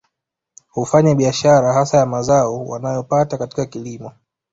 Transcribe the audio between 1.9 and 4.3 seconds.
ya mazao wanayo pata katika kilimo